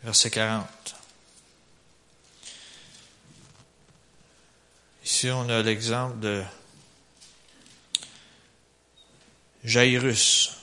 [0.02, 0.96] verset 40.
[5.02, 6.44] Ici, on a l'exemple de
[9.64, 10.59] Jairus.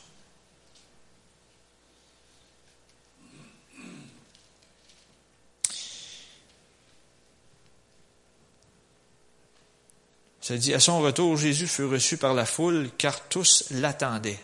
[10.47, 14.39] Ça dit, à son retour, Jésus fut reçu par la foule, car tous l'attendaient.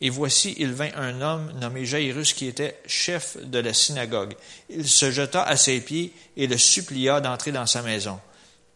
[0.00, 4.36] Et voici, il vint un homme nommé Jairus qui était chef de la synagogue.
[4.70, 8.20] Il se jeta à ses pieds et le supplia d'entrer dans sa maison,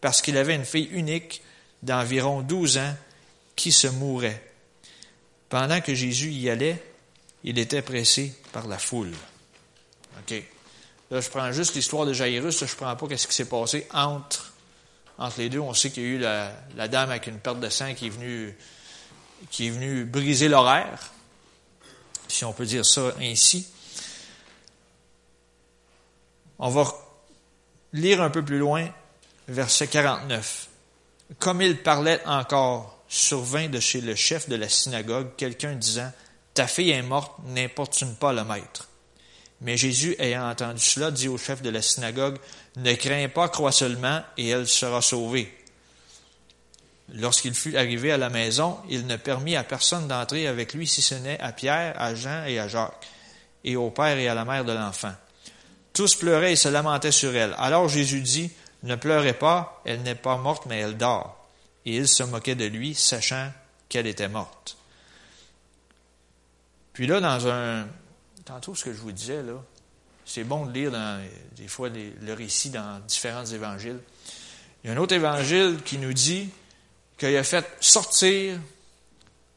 [0.01, 1.41] parce qu'il avait une fille unique
[1.81, 2.93] d'environ douze ans
[3.55, 4.43] qui se mourait.
[5.47, 6.83] Pendant que Jésus y allait,
[7.45, 9.13] il était pressé par la foule.
[10.19, 10.43] OK.
[11.09, 13.87] Là, je prends juste l'histoire de Jairus, je ne prends pas ce qui s'est passé
[13.93, 14.48] entre,
[15.19, 15.59] entre les deux.
[15.59, 18.09] On sait qu'il y a eu la, dame avec une perte de sang qui est
[18.09, 18.57] venue,
[19.51, 21.11] qui est venue briser l'horaire
[22.27, 23.67] si on peut dire ça ainsi.
[26.59, 26.85] On va
[27.93, 28.87] lire un peu plus loin,
[29.47, 30.67] verset 49.
[31.39, 36.11] Comme il parlait encore, survint de chez le chef de la synagogue quelqu'un disant,
[36.53, 38.88] Ta fille est morte, n'importune pas le maître.
[39.61, 42.37] Mais Jésus, ayant entendu cela, dit au chef de la synagogue,
[42.77, 45.53] Ne crains pas, crois seulement, et elle sera sauvée.
[47.13, 51.01] Lorsqu'il fut arrivé à la maison, il ne permit à personne d'entrer avec lui si
[51.01, 53.07] ce n'est à Pierre, à Jean et à Jacques,
[53.63, 55.13] et au père et à la mère de l'enfant.
[55.91, 57.55] Tous pleuraient et se lamentaient sur elle.
[57.57, 58.51] Alors Jésus dit,
[58.83, 61.47] Ne pleurez pas, elle n'est pas morte, mais elle dort.
[61.85, 63.51] Et ils se moquaient de lui, sachant
[63.89, 64.77] qu'elle était morte.
[66.93, 67.87] Puis là, dans un...
[68.49, 69.63] Tantôt, ce que je vous disais, là,
[70.25, 70.91] c'est bon de lire
[71.55, 73.99] des fois le récit dans différents évangiles.
[74.83, 76.49] Il y a un autre évangile qui nous dit
[77.19, 78.59] qu'il a fait sortir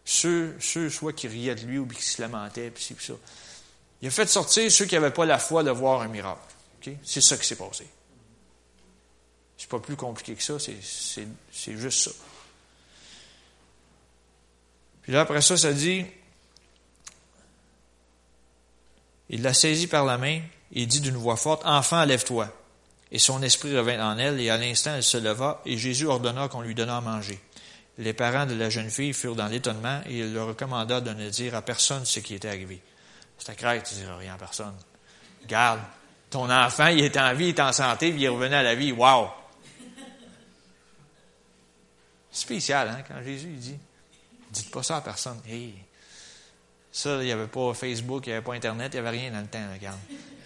[0.04, 3.14] ceux, ceux soit qui riaient de lui ou qui se lamentaient, puis ça.
[4.02, 6.42] Il a fait sortir ceux qui n'avaient pas la foi de voir un miracle.
[7.02, 7.86] C'est ça qui s'est passé.
[9.56, 12.10] C'est pas plus compliqué que ça, c'est juste ça.
[15.00, 16.04] Puis là, après ça, ça dit,
[19.32, 20.40] il l'a saisi par la main
[20.72, 22.48] et dit d'une voix forte, Enfant, lève-toi.
[23.10, 26.48] Et son esprit revint en elle, et à l'instant elle se leva, et Jésus ordonna
[26.48, 27.40] qu'on lui donnât à manger.
[27.98, 31.28] Les parents de la jeune fille furent dans l'étonnement, et il leur recommanda de ne
[31.28, 32.80] dire à personne ce qui était arrivé.
[33.38, 34.74] C'était clair tu ne diras rien à personne.
[35.46, 35.80] Garde,
[36.30, 38.74] ton enfant, il est en vie, il est en santé, puis il revenait à la
[38.74, 38.92] vie.
[38.92, 39.28] Wow!
[42.30, 43.78] Spécial, hein, quand Jésus dit,
[44.50, 45.38] dites pas ça à personne.
[46.92, 49.30] Ça, il n'y avait pas Facebook, il n'y avait pas Internet, il n'y avait rien
[49.30, 49.98] dans le temps, regarde.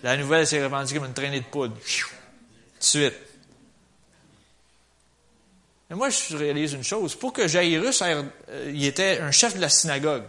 [0.02, 1.74] La nouvelle s'est répandue comme une traînée de poudre.
[1.74, 3.14] Tout de suite.
[5.90, 7.16] Mais moi, je réalise une chose.
[7.16, 8.22] Pour que Jairus, euh,
[8.72, 10.22] il était un chef de la synagogue.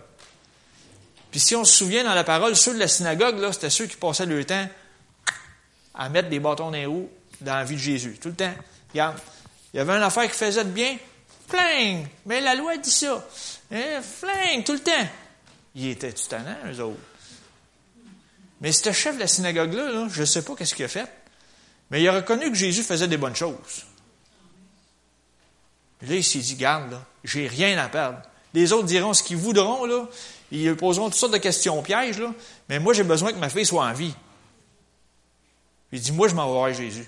[1.29, 3.85] Puis si on se souvient dans la parole, ceux de la synagogue, là, c'était ceux
[3.85, 4.67] qui passaient leur temps
[5.93, 7.09] à mettre des bâtons dans les roues
[7.41, 8.17] dans la vie de Jésus.
[8.19, 8.53] Tout le temps.
[8.91, 9.17] Regarde,
[9.73, 10.97] il y avait une affaire qui faisait de bien,
[11.47, 12.07] flingue.
[12.25, 13.23] Mais la loi dit ça.
[13.71, 15.07] Hein, flingue, tout le temps.
[15.77, 16.99] Il était tannant, eux autres.
[18.61, 21.07] Mais ce chef de la synagogue-là, je ne sais pas qu'est-ce qu'il a fait,
[21.91, 23.85] mais il a reconnu que Jésus faisait des bonnes choses.
[25.99, 28.19] Puis là, il s'est dit, garde, j'ai rien à perdre.
[28.55, 30.07] Les autres diront ce qu'ils voudront, là.
[30.51, 32.33] Ils poseront toutes sortes de questions pièges, là.
[32.69, 34.15] Mais moi, j'ai besoin que ma fille soit en vie.
[35.91, 37.07] Il dit, moi, je m'en vais Jésus.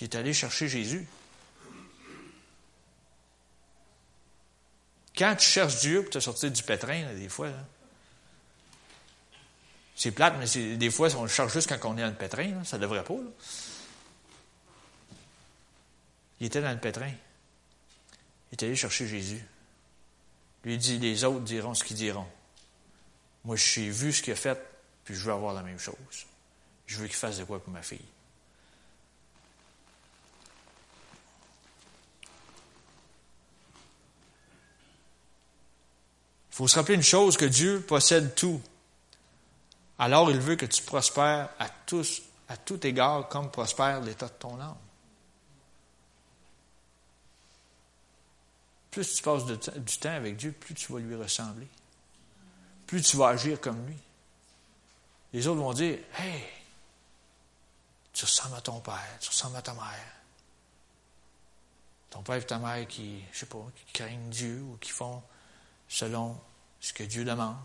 [0.00, 1.06] Il est allé chercher Jésus.
[5.16, 7.48] Quand tu cherches Dieu pour te sortir du pétrin, des fois,
[9.94, 12.62] c'est plate, mais des fois, on le cherche juste quand on est dans le pétrin.
[12.64, 13.14] ça ne devrait pas.
[16.38, 17.10] Il était dans le pétrin.
[18.52, 19.42] Il est allé chercher Jésus.
[20.64, 22.26] Lui dit, les autres diront ce qu'ils diront.
[23.44, 24.60] Moi, j'ai vu ce qu'il a fait,
[25.04, 25.94] puis je veux avoir la même chose.
[26.86, 28.04] Je veux qu'il fasse de quoi pour ma fille.
[36.56, 38.62] Il faut se rappeler une chose, que Dieu possède tout.
[39.98, 44.32] Alors il veut que tu prospères à tous, à tout égard, comme prospère l'état de
[44.38, 44.78] ton âme.
[48.90, 51.68] Plus tu passes du temps avec Dieu, plus tu vas lui ressembler.
[52.86, 53.98] Plus tu vas agir comme lui.
[55.34, 56.42] Les autres vont dire Hey,
[58.14, 60.12] tu ressembles à ton père, tu ressembles à ta mère.
[62.08, 65.22] Ton père et ta mère qui, je sais pas, qui craignent Dieu ou qui font
[65.88, 66.38] selon
[66.80, 67.56] ce que Dieu demande.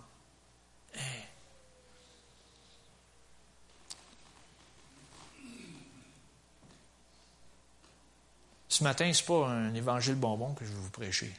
[8.70, 11.32] Ce matin, ce n'est pas un évangile bonbon que je vais vous prêcher.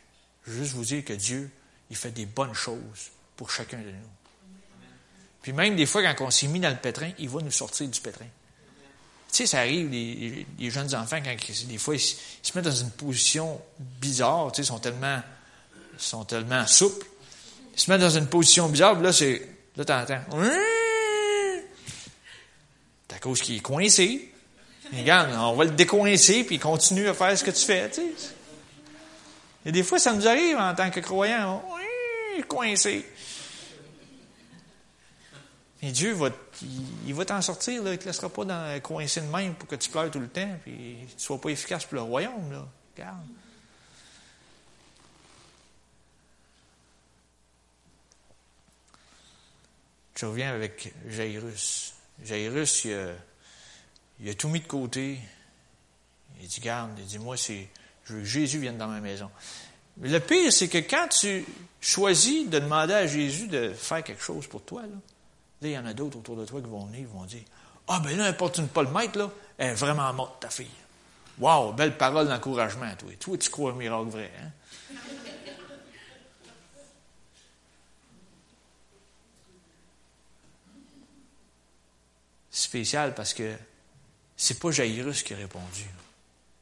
[0.45, 1.51] Je veux juste vous dire que Dieu,
[1.91, 4.11] il fait des bonnes choses pour chacun de nous.
[5.41, 7.89] Puis même des fois, quand on s'est mis dans le pétrin, il va nous sortir
[7.89, 8.27] du pétrin.
[9.33, 11.35] Tu sais, ça arrive, les, jeunes enfants, quand
[11.67, 12.17] des fois, ils, se
[12.55, 15.23] mettent dans une position bizarre, tu sais, ils sont tellement,
[16.07, 17.07] sont tellement souples,
[17.75, 19.49] il se met dans une position bizarre, là, c'est.
[19.77, 20.21] Là, t'entends.
[23.09, 24.33] C'est à cause qu'il est coincé.
[24.93, 28.01] regarde, on va le décoincer, puis il continue à faire ce que tu fais, tu
[28.01, 28.35] sais.
[29.65, 31.63] Et des fois, ça nous arrive en tant que croyants.
[32.49, 33.07] Coincé.
[35.83, 36.31] Et Dieu va,
[37.07, 37.91] il, va t'en sortir, là.
[37.91, 40.29] Il ne te laissera pas dans, coincé de même pour que tu pleures tout le
[40.29, 42.67] temps, puis tu ne sois pas efficace pour le royaume, là.
[42.97, 43.27] Regarde.
[50.23, 51.95] Je reviens avec Jairus.
[52.25, 52.85] Jairus,
[54.21, 55.19] il a, tout mis de côté.
[56.41, 57.69] Il dit, garde, il dit, moi, c'est,
[58.05, 59.29] je veux que Jésus vienne dans ma maison.
[59.97, 61.45] Mais le pire, c'est que quand tu
[61.81, 64.89] choisis de demander à Jésus de faire quelque chose pour toi, là,
[65.63, 67.43] il y en a d'autres autour de toi qui vont venir, qui vont dire,
[67.89, 70.69] ah, ben là, importe pas le maître, là, elle est vraiment morte, ta fille.
[71.41, 73.11] Wow, belle parole d'encouragement, toi.
[73.19, 74.97] Toi, tu crois un miracle vrai, hein?
[82.73, 83.55] Spécial parce que
[84.35, 85.85] c'est pas Jairus qui a répondu.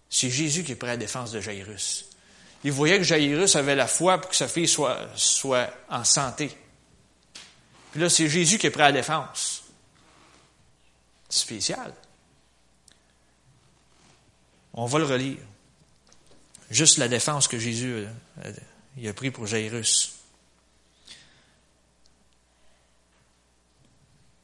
[0.08, 2.06] C'est Jésus qui est prêt à la défense de Jairus.
[2.64, 5.08] Il voyait que Jairus avait la foi pour que sa fille soit,
[5.88, 6.50] en santé.
[7.92, 9.62] Puis là, c'est Jésus qui est prêt à la défense.
[11.28, 11.94] Spécial.
[14.74, 15.38] On va le relire.
[16.70, 18.04] Juste la défense que Jésus
[18.42, 20.20] a, a pris pour Jairus.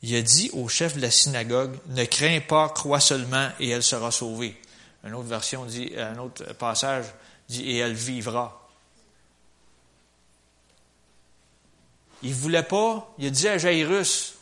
[0.09, 3.82] Il a dit au chef de la synagogue, ne crains pas, crois seulement et elle
[3.82, 4.57] sera sauvée.
[5.02, 7.07] Une autre version dit, un autre passage
[7.48, 8.68] dit, et elle vivra.
[12.22, 14.34] Il voulait pas, il a dit à Jairus,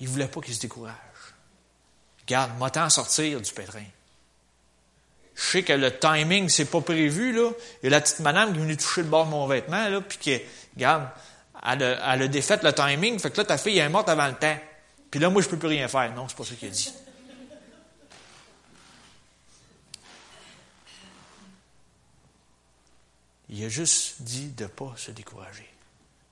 [0.00, 0.92] il voulait pas qu'il se décourage.
[2.26, 3.84] Garde, moi t'en sortir du pétrin.
[5.36, 7.52] Je sais que le timing, c'est pas prévu, là.
[7.80, 9.88] Il y a la petite madame qui est venue toucher le bord de mon vêtement,
[9.88, 10.40] là, puis qui,
[10.74, 11.08] regarde,
[11.66, 14.34] elle a, elle défait le timing, fait que là, ta fille est morte avant le
[14.34, 14.58] temps.
[15.10, 16.14] Puis là, moi, je peux plus rien faire.
[16.14, 16.92] Non, c'est pas ça qu'il a dit.
[23.50, 25.68] Il a juste dit de ne pas se décourager.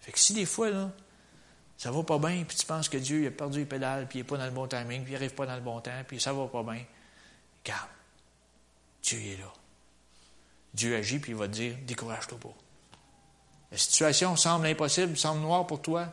[0.01, 0.91] Fait que si des fois, là,
[1.79, 4.23] ça va pas bien, puis tu penses que Dieu a perdu les pédales, puis il
[4.23, 6.21] n'est pas dans le bon timing, puis il n'arrive pas dans le bon temps, puis
[6.21, 6.85] ça va pas bien,
[7.65, 7.89] garde.
[9.03, 9.53] Dieu est là.
[10.75, 12.55] Dieu agit, puis il va te dire, décourage-toi pas.
[13.77, 16.09] La situation semble impossible, semble noire pour toi,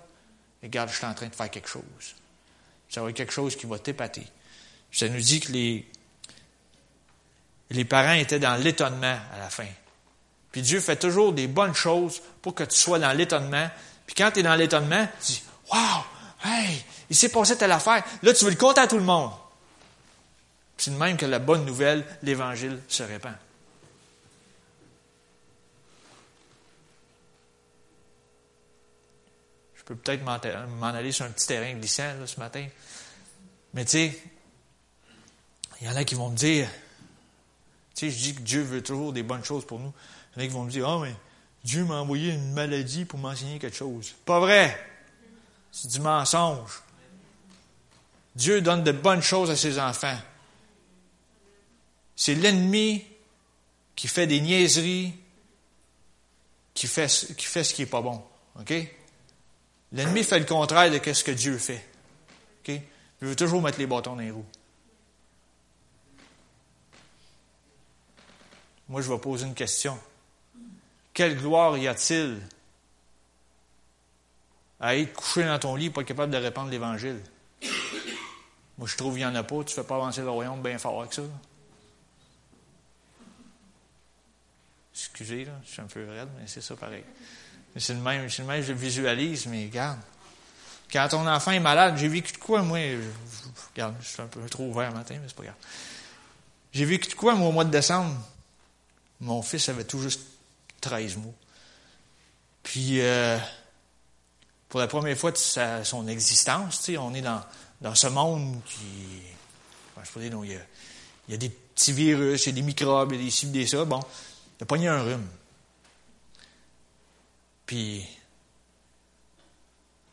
[0.62, 1.82] regarde, je suis en train de faire quelque chose.
[2.90, 4.28] Ça va être quelque chose qui va t'épater.
[4.92, 5.90] Ça nous dit que les,
[7.70, 9.70] les parents étaient dans l'étonnement à la fin.
[10.52, 13.70] Puis Dieu fait toujours des bonnes choses pour que tu sois dans l'étonnement.
[14.08, 16.04] Puis quand tu es dans l'étonnement, tu dis Waouh,
[16.44, 18.04] hey, il s'est passé telle affaire.
[18.24, 19.32] Là, tu veux le compter à tout le monde.
[20.76, 23.36] C'est de même que la bonne nouvelle, l'Évangile, se répand.
[29.84, 32.66] Je peux peut-être m'en aller sur un petit terrain glissant ce matin.
[33.74, 34.22] Mais tu sais,
[35.82, 36.70] il y en a qui vont me dire,
[37.94, 39.92] tu sais, je dis que Dieu veut toujours des bonnes choses pour nous.
[40.36, 41.14] Il y en a qui vont me dire, ah, mais
[41.66, 44.14] Dieu m'a envoyé une maladie pour m'enseigner quelque chose.
[44.26, 44.80] Pas vrai.
[45.72, 46.82] C'est du mensonge.
[48.36, 50.18] Dieu donne de bonnes choses à ses enfants.
[52.16, 53.04] C'est l'ennemi
[53.96, 55.14] qui fait des niaiseries,
[56.74, 58.24] qui fait, qui fait ce qui n'est pas bon.
[58.60, 58.74] OK?
[59.94, 61.88] L'ennemi fait le contraire de ce que Dieu fait.
[62.68, 62.82] Il
[63.22, 64.46] veut toujours mettre les bâtons dans les roues.
[68.90, 69.98] Moi, je vais poser une question.
[71.14, 72.42] Quelle gloire y a-t-il
[74.80, 77.22] à être couché dans ton lit pas capable de répandre l'Évangile?
[78.78, 79.64] Moi, je trouve qu'il n'y en a pas.
[79.64, 81.22] Tu ne fais pas avancer le royaume bien fort avec ça.
[84.94, 87.04] Excusez, là, je suis un peu raide, mais c'est ça pareil.
[87.78, 90.00] C'est le même, c'est le même, je le visualise, mais regarde.
[90.92, 92.78] Quand ton enfant est malade, j'ai vécu de quoi, moi?
[92.78, 93.00] Je,
[93.74, 95.56] regarde, je suis un peu trop ouvert le matin, mais c'est pas grave.
[96.72, 98.16] J'ai vécu de quoi, moi, au mois de décembre?
[99.22, 100.22] Mon fils avait tout juste
[100.82, 101.34] 13 mois.
[102.62, 103.40] Puis, euh,
[104.70, 105.38] pour la première fois de
[105.84, 107.42] son existence, on est dans,
[107.82, 109.22] dans ce monde qui.
[110.04, 110.60] je peux dire, il, y a,
[111.30, 113.52] y a des petits virus, il y a des microbes, il y a des cibles,
[113.52, 113.84] des ça.
[113.84, 114.00] Bon,
[114.60, 115.28] il a pogné un rhume.
[117.74, 118.08] Puis,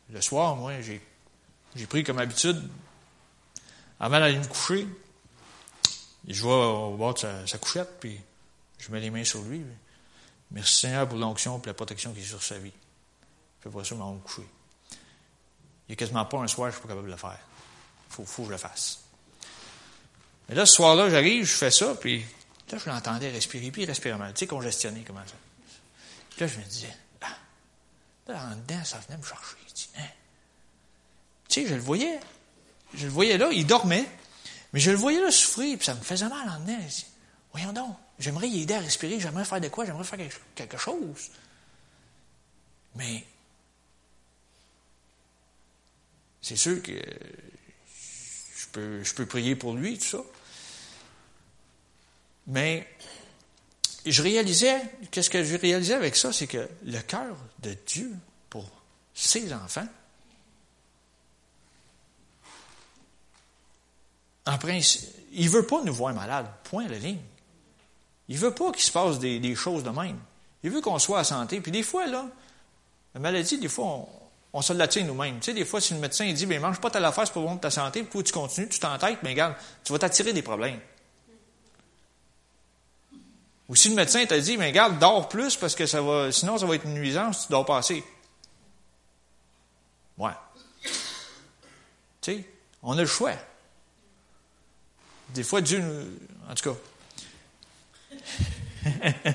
[0.09, 2.59] le soir, moi, j'ai, pris comme habitude,
[3.99, 4.87] avant d'aller me coucher,
[6.27, 8.19] je vais au bord de sa, couchette, puis
[8.79, 9.63] je mets les mains sur lui.
[10.49, 12.73] Merci Seigneur pour l'onction et la protection qui est sur sa vie.
[13.59, 14.47] Fais pas ça, mais on me coucher.
[15.87, 17.19] Il n'y a quasiment pas un soir que je ne suis pas capable de le
[17.19, 17.39] faire.
[18.09, 19.01] Il faut, faut, que je le fasse.
[20.49, 22.25] Mais là, ce soir-là, j'arrive, je fais ça, puis
[22.71, 24.33] là, je l'entendais respirer, puis il respirait mal.
[24.33, 25.35] Tu sais, congestionné, comment ça?
[26.31, 26.97] Puis là, je me disais,
[28.27, 29.57] là, en dedans, ça venait me chercher.
[31.47, 32.19] Tu sais, je le voyais.
[32.93, 34.05] Je le voyais là, il dormait,
[34.73, 36.77] mais je le voyais là souffrir, puis ça me faisait mal en dedans.
[37.53, 40.19] Voyons donc, j'aimerais y aider à respirer, j'aimerais faire de quoi, j'aimerais faire
[40.55, 41.29] quelque chose.
[42.95, 43.25] Mais
[46.41, 46.91] c'est sûr que
[48.57, 50.23] je peux, je peux prier pour lui, tout ça.
[52.47, 52.87] Mais
[54.05, 54.81] je réalisais,
[55.11, 58.11] qu'est-ce que je réalisais avec ça, c'est que le cœur de Dieu
[58.49, 58.65] pour
[59.13, 59.87] ses enfants,
[64.45, 67.19] en principe, il ne veut pas nous voir malades, point la ligne.
[68.27, 70.17] Il ne veut pas qu'il se passe des, choses de même.
[70.63, 71.59] Il veut qu'on soit à santé.
[71.61, 72.27] Puis des fois, là,
[73.13, 74.07] la maladie, des fois,
[74.53, 75.39] on, se la tient nous-mêmes.
[75.39, 77.59] Tu sais, des fois, si le médecin dit, ben, mange pas telle affaire, c'est pour
[77.59, 80.79] ta santé, puis tu continues, tu t'entêtes, mais regarde, tu vas t'attirer des problèmes.
[83.71, 86.57] Ou si le médecin t'a dit, mais regarde, dors plus parce que ça va, sinon
[86.57, 88.03] ça va être une nuisance, tu dors pas assez.
[90.17, 90.33] Ouais.
[92.19, 92.45] Tu sais,
[92.83, 93.31] on a le choix.
[95.29, 96.05] Des fois, Dieu nous,
[96.49, 96.75] en tout cas,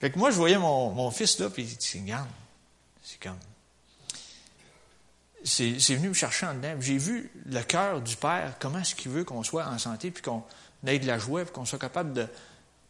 [0.00, 2.30] fait que moi, je voyais mon, fils là, puis il dit, regarde,
[3.02, 3.36] c'est comme.
[5.44, 6.76] C'est, c'est venu me chercher en dedans.
[6.80, 10.22] J'ai vu le cœur du Père, comment est-ce qu'il veut qu'on soit en santé, puis
[10.22, 10.42] qu'on
[10.86, 12.26] ait de la joie, qu'on soit capable de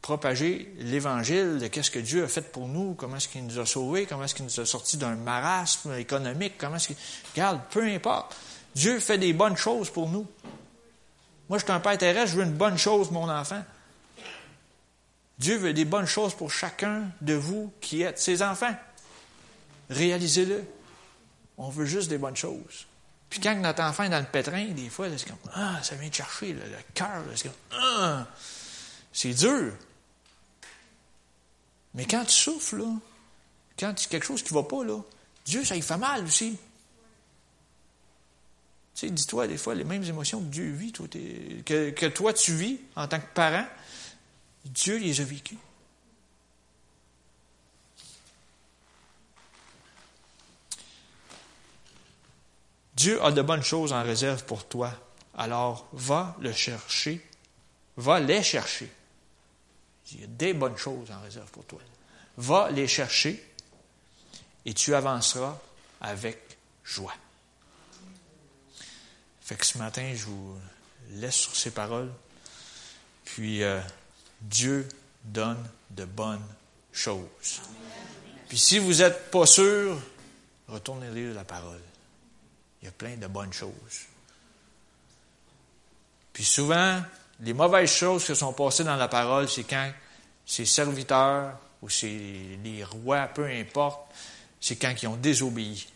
[0.02, 3.66] propager l'Évangile de qu'est-ce que Dieu a fait pour nous, comment est-ce qu'il nous a
[3.66, 6.96] sauvés, comment est-ce qu'il nous a sortis d'un marasme économique, comment est-ce qu'il...
[7.34, 8.36] Regarde, peu importe.
[8.74, 10.26] Dieu fait des bonnes choses pour nous.
[11.48, 13.62] Moi, je suis un père terrestre, je veux une bonne chose, mon enfant.
[15.38, 18.74] Dieu veut des bonnes choses pour chacun de vous qui êtes ses enfants.
[19.88, 20.64] Réalisez-le.
[21.56, 22.87] On veut juste des bonnes choses.
[23.30, 26.08] Puis quand notre enfant est dans le pétrin, des fois, c'est comme Ah, ça vient
[26.08, 26.62] de chercher le
[26.94, 27.22] cœur.
[27.34, 28.26] C'est comme Ah,
[29.12, 29.74] c'est dur.
[31.94, 32.92] Mais quand tu souffres, là,
[33.78, 35.00] quand tu quelque chose qui ne va pas, là,
[35.44, 36.58] Dieu, ça y fait mal aussi.
[38.94, 42.80] Tu sais, dis-toi des fois les mêmes émotions que Dieu vit, que, toi tu vis
[42.96, 43.66] en tant que parent,
[44.64, 45.58] Dieu les a vécues.
[52.98, 54.92] Dieu a de bonnes choses en réserve pour toi.
[55.36, 57.24] Alors va le chercher,
[57.96, 58.90] va les chercher.
[60.10, 61.78] Il y a des bonnes choses en réserve pour toi.
[62.38, 63.40] Va les chercher
[64.64, 65.56] et tu avanceras
[66.00, 67.14] avec joie.
[69.42, 70.58] Fait que ce matin, je vous
[71.10, 72.10] laisse sur ces paroles.
[73.24, 73.80] Puis euh,
[74.40, 74.88] Dieu
[75.22, 76.46] donne de bonnes
[76.90, 77.60] choses.
[78.48, 80.00] Puis si vous n'êtes pas sûr,
[80.66, 81.80] retournez lire la parole.
[82.82, 84.06] Il y a plein de bonnes choses.
[86.32, 87.02] Puis souvent,
[87.40, 89.90] les mauvaises choses qui sont passées dans la parole, c'est quand
[90.46, 92.06] ces serviteurs ou c'est
[92.62, 94.12] les rois, peu importe,
[94.60, 95.86] c'est quand ils ont désobéi.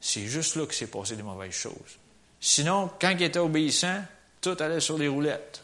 [0.00, 1.98] C'est juste là que s'est passé des mauvaises choses.
[2.40, 4.02] Sinon, quand ils étaient obéissants,
[4.40, 5.62] tout allait sur les roulettes.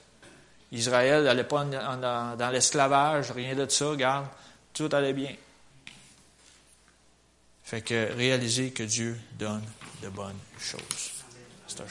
[0.73, 4.27] Israël n'allait pas dans l'esclavage, rien de ça, regarde,
[4.73, 5.35] tout allait bien.
[7.65, 9.65] Fait que réaliser que Dieu donne
[10.03, 11.25] de bonnes choses.
[11.67, 11.87] C'est un.